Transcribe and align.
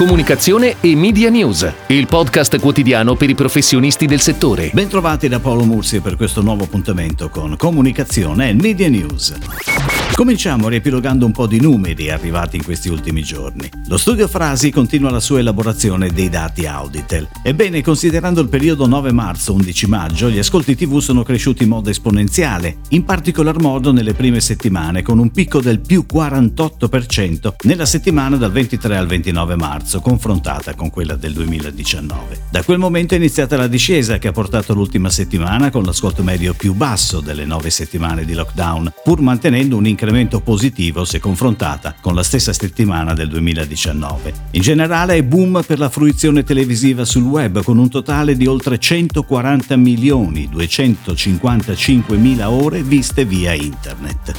comunicazione 0.00 0.76
e 0.80 0.96
media 0.96 1.28
news, 1.28 1.70
il 1.88 2.06
podcast 2.06 2.58
quotidiano 2.58 3.16
per 3.16 3.28
i 3.28 3.34
professionisti 3.34 4.06
del 4.06 4.20
settore. 4.20 4.70
Bentrovati 4.72 5.28
da 5.28 5.40
Paolo 5.40 5.64
Mursi 5.64 6.00
per 6.00 6.16
questo 6.16 6.40
nuovo 6.40 6.64
appuntamento 6.64 7.28
con 7.28 7.54
comunicazione 7.58 8.48
e 8.48 8.54
media 8.54 8.88
news. 8.88 9.99
Cominciamo 10.14 10.68
riepilogando 10.68 11.24
un 11.24 11.32
po' 11.32 11.46
di 11.46 11.60
numeri 11.60 12.10
arrivati 12.10 12.56
in 12.56 12.64
questi 12.64 12.90
ultimi 12.90 13.22
giorni. 13.22 13.70
Lo 13.86 13.96
studio 13.96 14.28
Frasi 14.28 14.70
continua 14.70 15.10
la 15.10 15.20
sua 15.20 15.38
elaborazione 15.38 16.10
dei 16.10 16.28
dati 16.28 16.66
Auditel. 16.66 17.26
Ebbene, 17.42 17.80
considerando 17.80 18.42
il 18.42 18.48
periodo 18.48 18.86
9 18.86 19.12
marzo-11 19.12 19.88
maggio, 19.88 20.28
gli 20.28 20.38
ascolti 20.38 20.76
TV 20.76 20.98
sono 20.98 21.22
cresciuti 21.22 21.62
in 21.62 21.70
modo 21.70 21.88
esponenziale, 21.88 22.78
in 22.90 23.04
particolar 23.04 23.60
modo 23.60 23.92
nelle 23.92 24.12
prime 24.12 24.40
settimane, 24.40 25.00
con 25.00 25.18
un 25.18 25.30
picco 25.30 25.62
del 25.62 25.80
più 25.80 26.04
48% 26.12 27.54
nella 27.62 27.86
settimana 27.86 28.36
dal 28.36 28.52
23 28.52 28.96
al 28.96 29.06
29 29.06 29.56
marzo, 29.56 30.00
confrontata 30.00 30.74
con 30.74 30.90
quella 30.90 31.16
del 31.16 31.32
2019. 31.32 32.48
Da 32.50 32.62
quel 32.62 32.78
momento 32.78 33.14
è 33.14 33.16
iniziata 33.16 33.56
la 33.56 33.68
discesa 33.68 34.18
che 34.18 34.28
ha 34.28 34.32
portato 34.32 34.74
l'ultima 34.74 35.08
settimana 35.08 35.70
con 35.70 35.82
l'ascolto 35.82 36.22
medio 36.22 36.52
più 36.52 36.74
basso 36.74 37.20
delle 37.20 37.46
nove 37.46 37.70
settimane 37.70 38.26
di 38.26 38.34
lockdown, 38.34 38.92
pur 39.02 39.20
mantenendo 39.20 39.76
un 39.76 39.86
incremento 39.86 39.99
incremento 40.00 40.40
positivo 40.40 41.04
se 41.04 41.20
confrontata 41.20 41.94
con 42.00 42.14
la 42.14 42.22
stessa 42.22 42.54
settimana 42.54 43.12
del 43.12 43.28
2019. 43.28 44.32
In 44.52 44.62
generale 44.62 45.16
è 45.16 45.22
boom 45.22 45.62
per 45.66 45.78
la 45.78 45.90
fruizione 45.90 46.42
televisiva 46.42 47.04
sul 47.04 47.24
web 47.24 47.62
con 47.62 47.76
un 47.76 47.90
totale 47.90 48.34
di 48.34 48.46
oltre 48.46 48.78
140 48.78 49.76
milioni 49.76 50.48
255 50.48 52.16
mila 52.16 52.48
ore 52.48 52.82
viste 52.82 53.26
via 53.26 53.52
internet. 53.52 54.32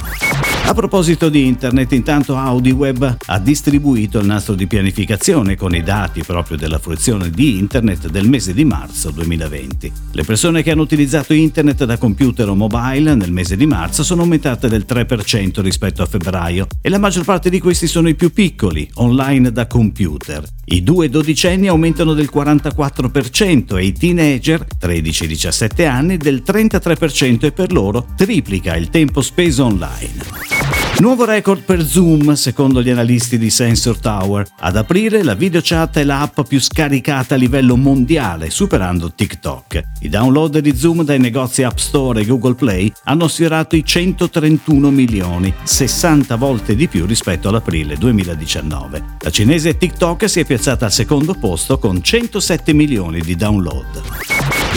A 0.64 0.74
proposito 0.74 1.28
di 1.28 1.46
internet, 1.46 1.92
intanto 1.92 2.38
AudiWeb 2.38 3.18
ha 3.26 3.40
distribuito 3.40 4.20
il 4.20 4.26
nastro 4.26 4.56
di 4.56 4.68
pianificazione 4.68 5.56
con 5.56 5.76
i 5.76 5.84
dati 5.84 6.24
proprio 6.24 6.56
della 6.56 6.80
fruizione 6.80 7.30
di 7.30 7.58
internet 7.58 8.10
del 8.10 8.30
mese 8.30 8.54
di 8.54 8.64
marzo 8.64 9.12
2020. 9.12 9.92
Le 10.12 10.24
persone 10.24 10.64
che 10.64 10.72
hanno 10.72 10.84
utilizzato 10.84 11.34
internet 11.34 11.84
da 11.84 11.98
computer 11.98 12.48
o 12.48 12.56
mobile 12.56 13.16
nel 13.16 13.34
mese 13.34 13.58
di 13.58 13.66
marzo 13.66 14.04
sono 14.04 14.22
aumentate 14.22 14.70
del 14.70 14.86
3% 14.88 15.51
rispetto 15.60 16.02
a 16.02 16.06
febbraio 16.06 16.68
e 16.80 16.88
la 16.88 16.98
maggior 16.98 17.26
parte 17.26 17.50
di 17.50 17.60
questi 17.60 17.88
sono 17.88 18.08
i 18.08 18.16
più 18.16 18.32
piccoli, 18.32 18.90
online 18.94 19.52
da 19.52 19.68
computer. 19.68 20.42
I 20.66 20.84
due 20.84 21.10
dodicenni 21.10 21.68
aumentano 21.68 22.14
del 22.14 22.30
44% 22.34 23.78
e 23.78 23.84
i 23.84 23.92
teenager, 23.92 24.66
13-17 24.80 25.86
anni, 25.86 26.16
del 26.16 26.44
33% 26.46 27.46
e 27.46 27.52
per 27.52 27.74
loro 27.74 28.06
triplica 28.16 28.78
il 28.78 28.90
tempo 28.90 29.22
speso 29.22 29.66
online. 29.66 30.51
Nuovo 31.02 31.26
record 31.26 31.64
per 31.64 31.84
Zoom, 31.84 32.34
secondo 32.34 32.84
gli 32.84 32.92
analisti 32.92 33.40
di 33.40 33.50
Sensor 33.50 33.98
Tower. 33.98 34.46
Ad 34.60 34.78
aprire 34.78 35.24
la 35.24 35.34
video 35.34 35.60
chat 35.64 35.98
è 35.98 36.04
l'app 36.04 36.42
più 36.42 36.62
scaricata 36.62 37.34
a 37.34 37.40
livello 37.40 37.76
mondiale, 37.76 38.52
superando 38.52 39.12
TikTok. 39.12 39.82
I 40.02 40.10
download 40.10 40.60
di 40.60 40.76
Zoom 40.76 41.04
dai 41.04 41.18
negozi 41.18 41.64
App 41.64 41.78
Store 41.78 42.22
e 42.22 42.26
Google 42.28 42.54
Play 42.54 42.92
hanno 43.06 43.28
sfiorato 43.28 43.76
i 43.76 43.84
131 43.84 44.92
milioni, 44.92 45.52
60 45.64 46.36
volte 46.36 46.76
di 46.76 46.88
più 46.88 47.08
rispetto 47.08 47.50
all'aprile 47.50 47.96
2019. 47.96 49.04
La 49.22 49.32
cinese 49.32 49.78
TikTok 49.78 50.30
si 50.30 50.42
è 50.42 50.46
piazzata 50.46 50.86
al 50.86 50.92
secondo 50.92 51.34
posto 51.34 51.80
con 51.80 52.04
107 52.04 52.74
milioni 52.74 53.22
di 53.22 53.36
download. 53.36 54.04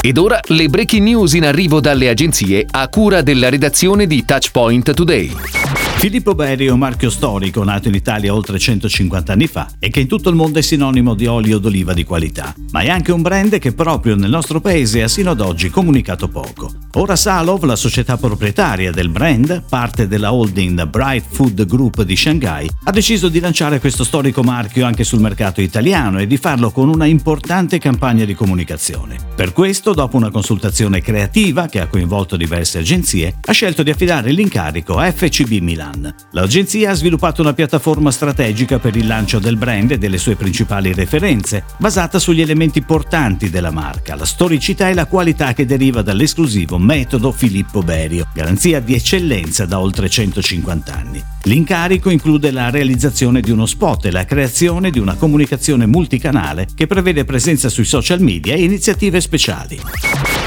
Ed 0.00 0.16
ora 0.16 0.40
le 0.42 0.68
breaking 0.68 1.04
news 1.04 1.34
in 1.34 1.44
arrivo 1.44 1.80
dalle 1.80 2.08
agenzie 2.08 2.66
a 2.70 2.88
cura 2.88 3.20
della 3.20 3.50
redazione 3.50 4.06
di 4.06 4.24
Touchpoint 4.24 4.94
Today. 4.94 5.83
Filippo 5.96 6.34
Berry 6.34 6.66
è 6.66 6.70
un 6.70 6.80
marchio 6.80 7.08
storico 7.08 7.64
nato 7.64 7.88
in 7.88 7.94
Italia 7.94 8.34
oltre 8.34 8.58
150 8.58 9.32
anni 9.32 9.46
fa 9.46 9.70
e 9.78 9.88
che 9.88 10.00
in 10.00 10.06
tutto 10.06 10.28
il 10.28 10.34
mondo 10.34 10.58
è 10.58 10.62
sinonimo 10.62 11.14
di 11.14 11.24
olio 11.24 11.58
d'oliva 11.58 11.94
di 11.94 12.04
qualità, 12.04 12.54
ma 12.72 12.80
è 12.80 12.90
anche 12.90 13.10
un 13.10 13.22
brand 13.22 13.58
che 13.58 13.72
proprio 13.72 14.14
nel 14.14 14.28
nostro 14.28 14.60
paese 14.60 15.02
ha 15.02 15.08
sino 15.08 15.30
ad 15.30 15.40
oggi 15.40 15.70
comunicato 15.70 16.28
poco. 16.28 16.70
Ora 16.96 17.16
Salov, 17.16 17.64
la 17.64 17.74
società 17.74 18.18
proprietaria 18.18 18.92
del 18.92 19.08
brand, 19.08 19.64
parte 19.66 20.06
della 20.06 20.32
holding 20.32 20.86
Bright 20.86 21.24
Food 21.30 21.64
Group 21.64 22.02
di 22.02 22.16
Shanghai, 22.16 22.68
ha 22.84 22.90
deciso 22.90 23.30
di 23.30 23.40
lanciare 23.40 23.80
questo 23.80 24.04
storico 24.04 24.42
marchio 24.42 24.84
anche 24.84 25.04
sul 25.04 25.20
mercato 25.20 25.62
italiano 25.62 26.18
e 26.18 26.26
di 26.26 26.36
farlo 26.36 26.70
con 26.70 26.90
una 26.90 27.06
importante 27.06 27.78
campagna 27.78 28.26
di 28.26 28.34
comunicazione. 28.34 29.16
Per 29.34 29.52
questo, 29.52 29.94
dopo 29.94 30.18
una 30.18 30.30
consultazione 30.30 31.00
creativa 31.00 31.66
che 31.66 31.80
ha 31.80 31.86
coinvolto 31.86 32.36
diverse 32.36 32.78
agenzie, 32.78 33.38
ha 33.40 33.52
scelto 33.52 33.82
di 33.82 33.90
affidare 33.90 34.32
l'incarico 34.32 34.98
a 34.98 35.10
FCB 35.10 35.62
Milan. 35.62 35.83
Milan. 35.84 36.14
L'agenzia 36.30 36.90
ha 36.90 36.94
sviluppato 36.94 37.42
una 37.42 37.52
piattaforma 37.52 38.10
strategica 38.10 38.78
per 38.78 38.96
il 38.96 39.06
lancio 39.06 39.38
del 39.38 39.56
brand 39.56 39.92
e 39.92 39.98
delle 39.98 40.18
sue 40.18 40.36
principali 40.36 40.92
referenze, 40.92 41.64
basata 41.78 42.18
sugli 42.18 42.40
elementi 42.40 42.82
portanti 42.82 43.50
della 43.50 43.70
marca, 43.70 44.16
la 44.16 44.24
storicità 44.24 44.88
e 44.88 44.94
la 44.94 45.06
qualità 45.06 45.52
che 45.52 45.66
deriva 45.66 46.02
dall'esclusivo 46.02 46.78
metodo 46.78 47.32
Filippo 47.32 47.82
Berio, 47.82 48.26
garanzia 48.32 48.80
di 48.80 48.94
eccellenza 48.94 49.66
da 49.66 49.78
oltre 49.78 50.08
150 50.08 50.92
anni. 50.94 51.22
L'incarico 51.42 52.10
include 52.10 52.50
la 52.50 52.70
realizzazione 52.70 53.40
di 53.40 53.50
uno 53.50 53.66
spot 53.66 54.06
e 54.06 54.10
la 54.10 54.24
creazione 54.24 54.90
di 54.90 54.98
una 54.98 55.14
comunicazione 55.14 55.86
multicanale 55.86 56.68
che 56.74 56.86
prevede 56.86 57.24
presenza 57.24 57.68
sui 57.68 57.84
social 57.84 58.20
media 58.20 58.54
e 58.54 58.62
iniziative 58.62 59.20
speciali. 59.20 59.80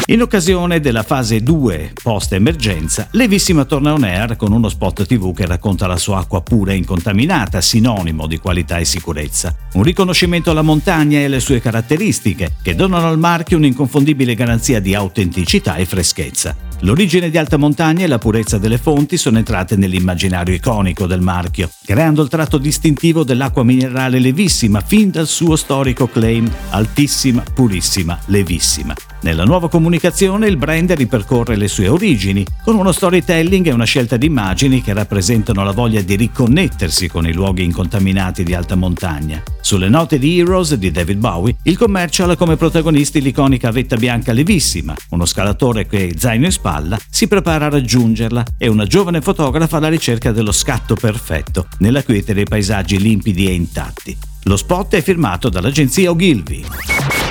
In 0.09 0.21
occasione 0.21 0.79
della 0.79 1.03
fase 1.03 1.43
2 1.43 1.91
post-emergenza, 2.01 3.09
Levissima 3.11 3.65
torna 3.65 3.91
on 3.91 4.05
air 4.05 4.37
con 4.37 4.53
uno 4.53 4.69
spot 4.69 5.05
TV 5.05 5.33
che 5.33 5.45
racconta 5.45 5.85
la 5.85 5.97
sua 5.97 6.19
acqua 6.19 6.41
pura 6.41 6.71
e 6.71 6.77
incontaminata, 6.77 7.59
sinonimo 7.59 8.25
di 8.25 8.37
qualità 8.37 8.77
e 8.77 8.85
sicurezza. 8.85 9.53
Un 9.73 9.83
riconoscimento 9.83 10.49
alla 10.49 10.61
montagna 10.61 11.19
e 11.19 11.25
alle 11.25 11.41
sue 11.41 11.59
caratteristiche, 11.59 12.55
che 12.61 12.73
donano 12.73 13.09
al 13.09 13.19
marchio 13.19 13.57
un'inconfondibile 13.57 14.33
garanzia 14.33 14.79
di 14.79 14.95
autenticità 14.95 15.75
e 15.75 15.83
freschezza. 15.83 16.55
L'origine 16.81 17.29
di 17.29 17.37
alta 17.37 17.57
montagna 17.57 18.05
e 18.05 18.07
la 18.07 18.17
purezza 18.17 18.57
delle 18.57 18.77
fonti 18.77 19.17
sono 19.17 19.39
entrate 19.39 19.75
nell'immaginario 19.75 20.55
iconico 20.55 21.05
del 21.05 21.19
marchio, 21.19 21.69
creando 21.83 22.21
il 22.21 22.29
tratto 22.29 22.57
distintivo 22.57 23.25
dell'acqua 23.25 23.65
minerale 23.65 24.19
levissima 24.19 24.79
fin 24.79 25.11
dal 25.11 25.27
suo 25.27 25.57
storico 25.57 26.07
claim 26.07 26.49
altissima, 26.69 27.43
purissima, 27.53 28.17
levissima. 28.27 28.95
Nella 29.21 29.45
nuova 29.45 29.67
comunicazione 29.67 30.47
il 30.47 30.57
brand 30.57 30.91
ripercorre 30.91 31.55
le 31.55 31.67
sue 31.67 31.87
origini, 31.87 32.45
con 32.63 32.75
uno 32.75 32.91
storytelling 32.91 33.65
e 33.65 33.71
una 33.71 33.83
scelta 33.83 34.15
di 34.15 34.27
immagini 34.27 34.81
che 34.81 34.93
rappresentano 34.93 35.63
la 35.63 35.71
voglia 35.71 36.01
di 36.01 36.15
riconnettersi 36.15 37.07
con 37.07 37.27
i 37.27 37.33
luoghi 37.33 37.63
incontaminati 37.63 38.43
di 38.43 38.53
alta 38.53 38.75
montagna. 38.75 39.41
Sulle 39.59 39.89
note 39.89 40.19
di 40.19 40.37
Heroes 40.37 40.75
di 40.75 40.91
David 40.91 41.17
Bowie, 41.17 41.55
il 41.63 41.77
commercial 41.77 42.29
ha 42.29 42.35
come 42.35 42.57
protagonisti 42.57 43.19
l'iconica 43.19 43.71
vetta 43.71 43.95
bianca 43.95 44.33
levissima, 44.33 44.95
uno 45.09 45.25
scalatore 45.25 45.87
che, 45.87 46.13
zaino 46.15 46.45
in 46.45 46.51
spalla, 46.51 46.97
si 47.09 47.27
prepara 47.27 47.65
a 47.65 47.69
raggiungerla 47.69 48.43
e 48.57 48.67
una 48.67 48.85
giovane 48.85 49.21
fotografa 49.21 49.77
alla 49.77 49.89
ricerca 49.89 50.31
dello 50.31 50.51
scatto 50.51 50.93
perfetto, 50.93 51.67
nella 51.79 52.03
quiete 52.03 52.35
dei 52.35 52.45
paesaggi 52.45 52.99
limpidi 52.99 53.47
e 53.47 53.53
intatti. 53.53 54.15
Lo 54.43 54.55
spot 54.55 54.93
è 54.93 55.01
firmato 55.01 55.49
dall'agenzia 55.49 56.11
Ogilvy. 56.11 56.63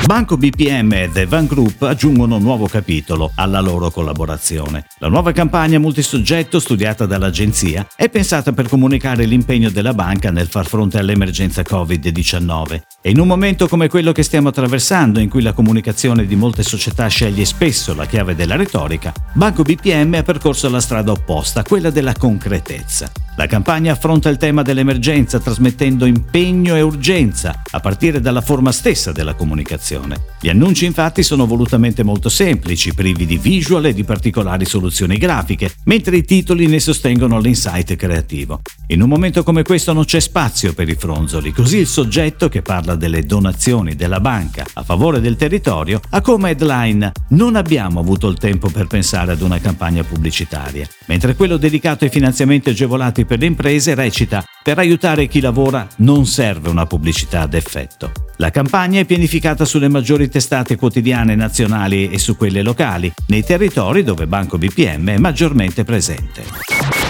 Banco 0.04 0.36
BPM 0.36 0.92
e 0.92 1.10
The 1.12 1.26
Van 1.26 1.46
Group 1.46 1.82
aggiungono 1.82 2.36
un 2.36 2.42
nuovo 2.42 2.66
capitolo 2.66 3.32
alla 3.34 3.60
loro 3.60 3.90
collaborazione. 3.90 4.86
La 4.98 5.08
nuova 5.08 5.32
campagna 5.32 5.78
multisoggetto 5.78 6.60
studiata 6.60 7.06
dall'agenzia 7.06 7.86
è 7.96 8.08
pensata 8.08 8.52
per 8.52 8.68
comunicare 8.68 9.24
l'impegno 9.24 9.70
della 9.70 9.94
banca 9.94 10.30
nel 10.30 10.46
far 10.46 10.66
fronte 10.66 10.98
all'emergenza 10.98 11.62
Covid-19. 11.62 12.80
E 13.06 13.10
in 13.10 13.20
un 13.20 13.28
momento 13.28 13.68
come 13.68 13.86
quello 13.86 14.10
che 14.10 14.24
stiamo 14.24 14.48
attraversando, 14.48 15.20
in 15.20 15.28
cui 15.28 15.40
la 15.40 15.52
comunicazione 15.52 16.26
di 16.26 16.34
molte 16.34 16.64
società 16.64 17.06
sceglie 17.06 17.44
spesso 17.44 17.94
la 17.94 18.04
chiave 18.04 18.34
della 18.34 18.56
retorica, 18.56 19.12
Banco 19.32 19.62
BPM 19.62 20.14
ha 20.14 20.24
percorso 20.24 20.68
la 20.68 20.80
strada 20.80 21.12
opposta, 21.12 21.62
quella 21.62 21.90
della 21.90 22.14
concretezza. 22.14 23.08
La 23.36 23.46
campagna 23.46 23.92
affronta 23.92 24.30
il 24.30 24.38
tema 24.38 24.62
dell'emergenza 24.62 25.38
trasmettendo 25.38 26.06
impegno 26.06 26.74
e 26.74 26.80
urgenza, 26.80 27.62
a 27.70 27.80
partire 27.80 28.18
dalla 28.18 28.40
forma 28.40 28.72
stessa 28.72 29.12
della 29.12 29.34
comunicazione. 29.34 30.24
Gli 30.40 30.48
annunci 30.48 30.86
infatti 30.86 31.22
sono 31.22 31.46
volutamente 31.46 32.02
molto 32.02 32.30
semplici, 32.30 32.94
privi 32.94 33.26
di 33.26 33.36
visual 33.36 33.84
e 33.84 33.94
di 33.94 34.04
particolari 34.04 34.64
soluzioni 34.64 35.18
grafiche, 35.18 35.70
mentre 35.84 36.16
i 36.16 36.24
titoli 36.24 36.66
ne 36.66 36.80
sostengono 36.80 37.38
l'insight 37.38 37.94
creativo. 37.94 38.62
In 38.88 39.02
un 39.02 39.08
momento 39.10 39.42
come 39.42 39.62
questo 39.62 39.92
non 39.92 40.04
c'è 40.04 40.18
spazio 40.18 40.72
per 40.72 40.88
i 40.88 40.94
fronzoli, 40.94 41.52
così 41.52 41.76
il 41.76 41.86
soggetto 41.86 42.48
che 42.48 42.62
parla 42.62 42.95
delle 42.96 43.22
donazioni 43.22 43.94
della 43.94 44.20
banca 44.20 44.64
a 44.74 44.82
favore 44.82 45.20
del 45.20 45.36
territorio 45.36 46.00
ha 46.10 46.20
come 46.20 46.50
headline 46.50 47.12
Non 47.30 47.56
abbiamo 47.56 48.00
avuto 48.00 48.28
il 48.28 48.38
tempo 48.38 48.68
per 48.68 48.86
pensare 48.86 49.32
ad 49.32 49.40
una 49.40 49.60
campagna 49.60 50.02
pubblicitaria, 50.02 50.86
mentre 51.06 51.34
quello 51.34 51.56
dedicato 51.56 52.04
ai 52.04 52.10
finanziamenti 52.10 52.70
agevolati 52.70 53.24
per 53.24 53.38
le 53.38 53.46
imprese 53.46 53.94
recita 53.94 54.44
Per 54.62 54.78
aiutare 54.78 55.26
chi 55.28 55.40
lavora 55.40 55.86
non 55.98 56.26
serve 56.26 56.70
una 56.70 56.86
pubblicità 56.86 57.42
ad 57.42 57.54
effetto. 57.54 58.25
La 58.38 58.50
campagna 58.50 59.00
è 59.00 59.06
pianificata 59.06 59.64
sulle 59.64 59.88
maggiori 59.88 60.28
testate 60.28 60.76
quotidiane 60.76 61.34
nazionali 61.34 62.10
e 62.10 62.18
su 62.18 62.36
quelle 62.36 62.60
locali, 62.60 63.10
nei 63.28 63.42
territori 63.42 64.02
dove 64.02 64.26
Banco 64.26 64.58
BPM 64.58 65.08
è 65.08 65.16
maggiormente 65.16 65.84
presente. 65.84 66.44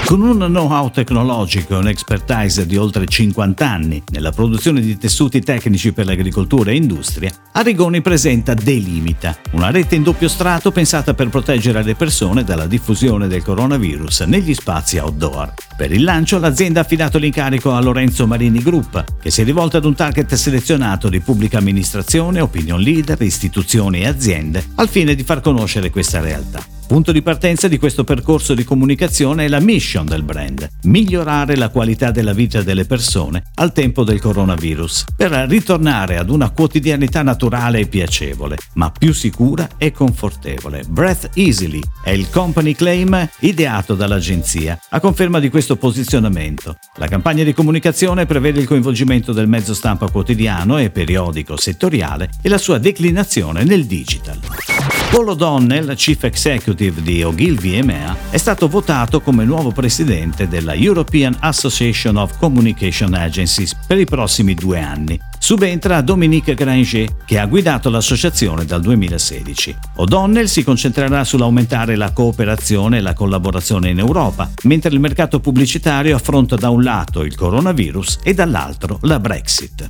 Con 0.06 0.20
un 0.20 0.36
know-how 0.36 0.88
tecnologico 0.88 1.74
e 1.74 1.78
un'expertise 1.78 2.64
di 2.64 2.76
oltre 2.76 3.06
50 3.06 3.68
anni 3.68 4.00
nella 4.12 4.30
produzione 4.30 4.80
di 4.80 4.96
tessuti 4.96 5.40
tecnici 5.40 5.92
per 5.92 6.06
l'agricoltura 6.06 6.70
e 6.70 6.76
industria, 6.76 7.32
Arrigoni 7.50 8.02
presenta 8.02 8.54
Delimita, 8.54 9.36
una 9.52 9.72
rete 9.72 9.96
in 9.96 10.04
doppio 10.04 10.28
strato 10.28 10.70
pensata 10.70 11.12
per 11.14 11.28
proteggere 11.28 11.82
le 11.82 11.96
persone 11.96 12.44
dalla 12.44 12.66
diffusione 12.66 13.26
del 13.26 13.42
coronavirus 13.42 14.20
negli 14.20 14.54
spazi 14.54 14.98
outdoor. 14.98 15.54
Per 15.76 15.90
il 15.90 16.04
lancio 16.04 16.38
l'azienda 16.38 16.80
ha 16.80 16.82
affidato 16.84 17.18
l'incarico 17.18 17.72
a 17.72 17.80
Lorenzo 17.80 18.28
Marini 18.28 18.62
Group, 18.62 19.04
che 19.20 19.30
si 19.30 19.40
è 19.40 19.44
rivolto 19.44 19.76
ad 19.76 19.84
un 19.84 19.94
target 19.94 20.34
selezionato 20.34 21.08
di 21.08 21.15
pubblica 21.20 21.58
amministrazione, 21.58 22.40
opinion 22.40 22.80
leader, 22.80 23.20
istituzioni 23.22 24.00
e 24.00 24.06
aziende, 24.06 24.64
al 24.76 24.88
fine 24.88 25.14
di 25.14 25.24
far 25.24 25.40
conoscere 25.40 25.90
questa 25.90 26.20
realtà. 26.20 26.75
Punto 26.86 27.10
di 27.10 27.20
partenza 27.20 27.66
di 27.66 27.78
questo 27.78 28.04
percorso 28.04 28.54
di 28.54 28.62
comunicazione 28.62 29.46
è 29.46 29.48
la 29.48 29.58
mission 29.58 30.06
del 30.06 30.22
brand, 30.22 30.68
migliorare 30.84 31.56
la 31.56 31.68
qualità 31.68 32.12
della 32.12 32.32
vita 32.32 32.62
delle 32.62 32.84
persone 32.84 33.42
al 33.56 33.72
tempo 33.72 34.04
del 34.04 34.20
coronavirus, 34.20 35.06
per 35.16 35.32
ritornare 35.48 36.16
ad 36.16 36.30
una 36.30 36.50
quotidianità 36.50 37.22
naturale 37.22 37.80
e 37.80 37.86
piacevole, 37.88 38.56
ma 38.74 38.92
più 38.92 39.12
sicura 39.12 39.68
e 39.78 39.90
confortevole. 39.90 40.84
Breath 40.88 41.30
Easily 41.34 41.80
è 42.04 42.10
il 42.10 42.30
company 42.30 42.72
claim 42.72 43.30
ideato 43.40 43.96
dall'agenzia, 43.96 44.78
a 44.90 45.00
conferma 45.00 45.40
di 45.40 45.50
questo 45.50 45.74
posizionamento. 45.74 46.76
La 46.98 47.08
campagna 47.08 47.42
di 47.42 47.52
comunicazione 47.52 48.26
prevede 48.26 48.60
il 48.60 48.66
coinvolgimento 48.68 49.32
del 49.32 49.48
mezzo 49.48 49.74
stampa 49.74 50.08
quotidiano 50.08 50.78
e 50.78 50.90
periodico 50.90 51.56
settoriale 51.56 52.30
e 52.40 52.48
la 52.48 52.58
sua 52.58 52.78
declinazione 52.78 53.64
nel 53.64 53.86
digital. 53.86 54.38
Paul 55.10 55.30
O'Donnell, 55.30 55.94
Chief 55.94 56.22
Executive 56.24 56.75
di 56.76 57.22
Ogilvy 57.22 57.74
EMEA, 57.74 58.16
è 58.30 58.36
stato 58.36 58.68
votato 58.68 59.20
come 59.20 59.44
nuovo 59.44 59.72
presidente 59.72 60.46
della 60.46 60.74
European 60.74 61.34
Association 61.40 62.16
of 62.16 62.38
Communication 62.38 63.14
Agencies 63.14 63.74
per 63.86 63.98
i 63.98 64.04
prossimi 64.04 64.54
due 64.54 64.80
anni. 64.80 65.18
Subentra 65.46 66.00
Dominique 66.00 66.54
Granger, 66.54 67.18
che 67.24 67.38
ha 67.38 67.46
guidato 67.46 67.88
l'associazione 67.88 68.64
dal 68.64 68.80
2016. 68.80 69.76
O'Donnell 69.98 70.46
si 70.46 70.64
concentrerà 70.64 71.22
sull'aumentare 71.22 71.94
la 71.94 72.10
cooperazione 72.10 72.96
e 72.96 73.00
la 73.00 73.12
collaborazione 73.12 73.90
in 73.90 74.00
Europa, 74.00 74.50
mentre 74.64 74.90
il 74.92 74.98
mercato 74.98 75.38
pubblicitario 75.38 76.16
affronta 76.16 76.56
da 76.56 76.70
un 76.70 76.82
lato 76.82 77.22
il 77.22 77.36
coronavirus 77.36 78.18
e 78.24 78.34
dall'altro 78.34 78.98
la 79.02 79.20
Brexit. 79.20 79.86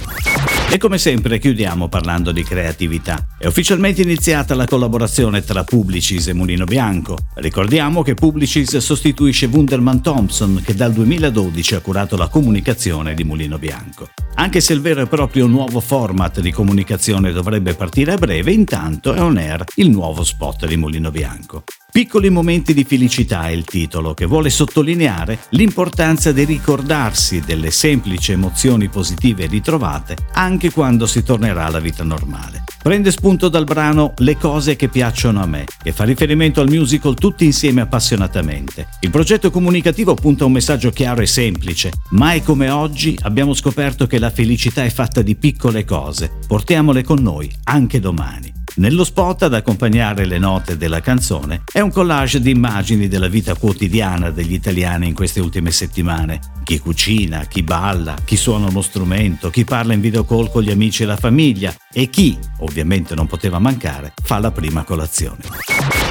E 0.69 0.77
come 0.77 0.99
sempre 0.99 1.39
chiudiamo 1.39 1.89
parlando 1.89 2.33
di 2.33 2.43
creatività. 2.43 3.27
È 3.39 3.47
ufficialmente 3.47 4.03
iniziata 4.03 4.55
la 4.55 4.67
collaborazione 4.67 5.43
tra 5.43 5.65
Publicis 5.65 6.27
e 6.27 6.35
Mulino 6.35 6.67
Bianco. 6.67 7.17
Ricordiamo 7.37 8.03
che 8.03 8.13
Publicis 8.13 8.77
sostituisce 8.77 9.47
Wunderman 9.47 10.03
Thompson 10.03 10.61
che 10.63 10.75
dal 10.75 10.93
2012 10.93 11.77
ha 11.77 11.81
curato 11.81 12.15
la 12.19 12.29
comunicazione 12.29 13.15
di 13.15 13.25
Mulino 13.25 13.57
Bianco. 13.57 14.11
Anche 14.39 14.61
se 14.61 14.75
il 14.75 14.83
vero 14.83 15.01
e 15.01 15.07
proprio 15.07 15.47
nuovo 15.47 15.81
format 15.81 16.41
di 16.41 16.53
comunicazione 16.53 17.33
dovrebbe 17.33 17.75
partire 17.75 18.13
a 18.13 18.17
breve, 18.17 18.53
intanto 18.53 19.15
è 19.15 19.21
on 19.21 19.39
air 19.39 19.65
il 19.77 19.89
nuovo 19.89 20.23
spot 20.25 20.67
di 20.67 20.77
Mulino 20.77 21.11
Bianco. 21.11 21.65
Piccoli 21.97 22.29
momenti 22.29 22.75
di 22.75 22.85
felicità 22.85 23.49
è 23.49 23.53
il 23.53 23.65
titolo 23.65 24.13
che 24.13 24.27
vuole 24.27 24.51
sottolineare 24.51 25.39
l'importanza 25.53 26.31
di 26.31 26.45
ricordarsi 26.45 27.41
delle 27.41 27.71
semplici 27.71 28.33
emozioni 28.33 28.91
positive 28.91 29.47
ritrovate 29.47 30.15
anche 30.35 30.71
quando 30.71 31.07
si 31.07 31.23
tornerà 31.23 31.65
alla 31.65 31.81
vita 31.81 32.05
normale. 32.05 32.65
Prende 32.83 33.11
spunto 33.11 33.49
dal 33.49 33.65
brano 33.65 34.13
Le 34.19 34.37
cose 34.37 34.77
che 34.77 34.89
piacciono 34.89 35.41
a 35.41 35.47
me, 35.47 35.65
che 35.83 35.93
fa 35.93 36.05
riferimento 36.05 36.61
al 36.61 36.69
musical 36.69 37.15
Tutti 37.15 37.47
insieme 37.47 37.81
appassionatamente. 37.81 38.89
Il 39.01 39.09
progetto 39.09 39.51
comunicativo 39.51 40.13
punta 40.13 40.45
a 40.45 40.49
un 40.49 40.53
messaggio 40.53 40.91
chiaro 40.91 41.23
e 41.23 41.27
semplice. 41.27 41.93
Mai 42.11 42.43
come 42.43 42.69
oggi 42.69 43.19
abbiamo 43.23 43.55
scoperto 43.55 44.07
che 44.07 44.19
la 44.19 44.29
felicità 44.29 44.85
è 44.85 44.91
fatta 44.91 45.23
di 45.23 45.35
piccole 45.35 45.87
cose. 45.87 46.31
Portiamole 46.47 47.03
con 47.03 47.23
noi 47.23 47.51
anche 47.65 48.01
domani. 48.01 48.53
Nello 48.79 49.05
spot 49.05 49.45
ad 49.45 49.55
accompagnare 49.55 50.27
le 50.27 50.37
note 50.37 50.77
della 50.77 51.01
canzone 51.01 51.63
è 51.73 51.81
un 51.81 51.91
collage 51.91 52.43
di 52.43 52.51
immagini 52.51 53.09
della 53.09 53.27
vita 53.27 53.55
quotidiana 53.55 54.29
degli 54.29 54.53
italiani 54.53 55.09
in 55.09 55.15
queste 55.15 55.41
ultime 55.41 55.71
settimane. 55.71 56.41
Chi 56.63 56.79
cucina, 56.79 57.47
chi 57.49 57.63
balla, 57.63 58.17
chi 58.23 58.37
suona 58.37 58.67
uno 58.69 58.83
strumento, 58.83 59.49
chi 59.49 59.65
parla 59.65 59.95
in 59.95 60.03
video 60.03 60.27
call 60.27 60.51
con 60.51 60.63
gli 60.63 60.71
amici 60.71 61.05
e 61.05 61.07
la 61.07 61.17
famiglia 61.17 61.75
e 61.91 62.11
chi, 62.11 62.37
ovviamente 62.59 63.15
non 63.15 63.27
poteva 63.27 63.59
mancare, 63.59 64.13
fa 64.23 64.39
la 64.41 64.51
prima 64.51 64.83
colazione. 64.83 65.41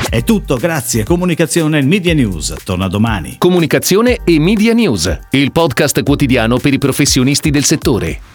È 0.10 0.24
tutto, 0.24 0.56
grazie. 0.56 1.04
Comunicazione 1.04 1.78
e 1.78 1.84
Media 1.84 2.16
News. 2.16 2.56
Torna 2.64 2.88
domani. 2.88 3.36
Comunicazione 3.38 4.22
e 4.24 4.40
Media 4.40 4.74
News, 4.74 5.20
il 5.30 5.52
podcast 5.52 6.02
quotidiano 6.02 6.58
per 6.58 6.74
i 6.74 6.80
professionisti 6.80 7.52
del 7.52 7.64
settore. 7.64 8.35